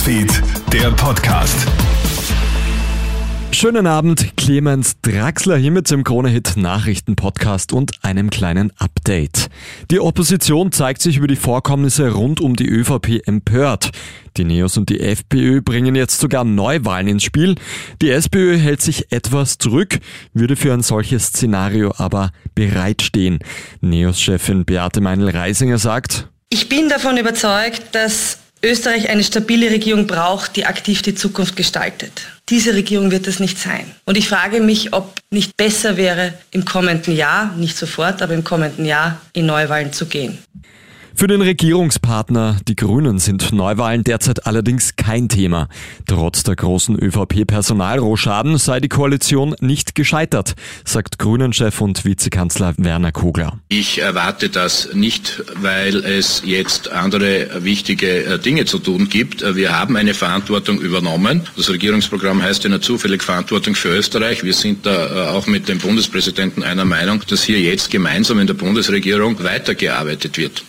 [0.00, 1.54] Newsfeed, der Podcast.
[3.52, 9.50] Schönen Abend, Clemens Draxler hier mit dem Krone-Hit Nachrichten-Podcast und einem kleinen Update.
[9.90, 13.90] Die Opposition zeigt sich über die Vorkommnisse rund um die ÖVP empört.
[14.38, 17.56] Die Neos und die FPÖ bringen jetzt sogar Neuwahlen ins Spiel.
[18.00, 19.98] Die SPÖ hält sich etwas zurück,
[20.32, 23.40] würde für ein solches Szenario aber bereitstehen.
[23.82, 30.66] Neos-Chefin Beate Meinl-Reisinger sagt, ich bin davon überzeugt, dass Österreich eine stabile Regierung braucht, die
[30.66, 32.12] aktiv die Zukunft gestaltet.
[32.50, 33.94] Diese Regierung wird es nicht sein.
[34.04, 38.44] Und ich frage mich, ob nicht besser wäre, im kommenden Jahr, nicht sofort, aber im
[38.44, 40.38] kommenden Jahr in Neuwahlen zu gehen.
[41.20, 45.68] Für den Regierungspartner, die Grünen, sind Neuwahlen derzeit allerdings kein Thema.
[46.06, 53.60] Trotz der großen ÖVP-Personalrohschaden sei die Koalition nicht gescheitert, sagt Grünen-Chef und Vizekanzler Werner Kogler.
[53.68, 59.44] Ich erwarte das nicht, weil es jetzt andere wichtige äh, Dinge zu tun gibt.
[59.54, 61.42] Wir haben eine Verantwortung übernommen.
[61.54, 64.42] Das Regierungsprogramm heißt ja nur zufällig Verantwortung für Österreich.
[64.42, 68.46] Wir sind da äh, auch mit dem Bundespräsidenten einer Meinung, dass hier jetzt gemeinsam in
[68.46, 70.62] der Bundesregierung weitergearbeitet wird.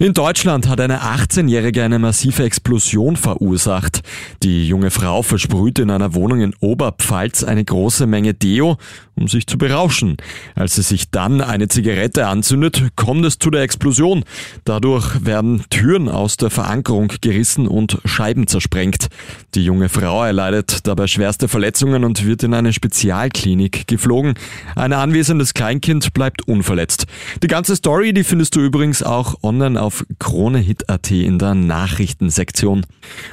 [0.00, 4.02] In Deutschland hat eine 18-Jährige eine massive Explosion verursacht.
[4.44, 8.76] Die junge Frau versprühte in einer Wohnung in Oberpfalz eine große Menge Deo,
[9.16, 10.16] um sich zu berauschen.
[10.54, 14.22] Als sie sich dann eine Zigarette anzündet, kommt es zu der Explosion.
[14.62, 19.08] Dadurch werden Türen aus der Verankerung gerissen und Scheiben zersprengt.
[19.56, 24.34] Die junge Frau erleidet dabei schwerste Verletzungen und wird in eine Spezialklinik geflogen.
[24.76, 27.06] Ein anwesendes Kleinkind bleibt unverletzt.
[27.42, 29.87] Die ganze Story, die findest du übrigens auch online auf
[30.18, 32.84] KroneHit.at in der Nachrichtensektion.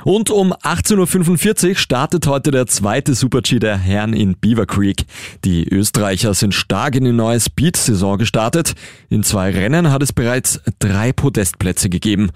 [0.04, 5.06] Und um 18.45 Uhr startet heute der zweite Super-G der Herren in Beaver Creek.
[5.44, 8.76] Die Österreicher sind stark in die neue Speed-Saison gestartet.
[9.10, 12.32] In zwei Rennen hat es bereits drei Podestplätze gegeben.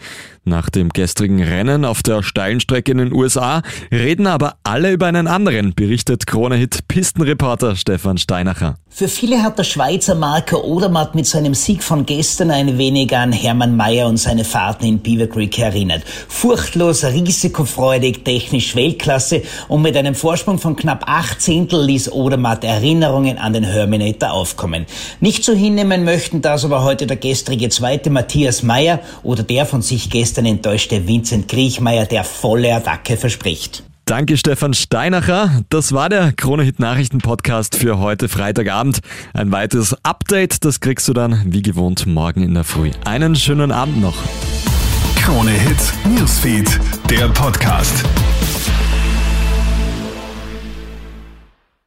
[0.50, 3.62] Nach dem gestrigen Rennen auf der steilen Strecke in den USA
[3.92, 8.76] reden aber alle über einen anderen, berichtet KroneHit Pistenreporter Stefan Steinacher.
[8.90, 13.32] Für viele hat der Schweizer Marco Odermatt mit seinem Sieg von gestern ein wenig an
[13.32, 16.04] Hermann Mayer und seine Fahrten in Beaver Creek erinnert.
[16.28, 23.38] Furchtlos, risikofreudig, technisch Weltklasse und mit einem Vorsprung von knapp acht Zehntel ließ Odermatt Erinnerungen
[23.38, 24.86] an den Herminator aufkommen.
[25.22, 29.82] Nicht so hinnehmen möchten das aber heute der gestrige Zweite Matthias Mayer oder der von
[29.82, 33.84] sich gestern enttäuschte Vincent Griechmeier, der volle Attacke verspricht.
[34.10, 35.62] Danke Stefan Steinacher.
[35.70, 39.02] Das war der Kronehit Nachrichten Podcast für heute Freitagabend.
[39.34, 42.90] Ein weiteres Update, das kriegst du dann wie gewohnt morgen in der Früh.
[43.06, 44.16] Einen schönen Abend noch.
[45.16, 48.04] Kronehit Newsfeed, der Podcast.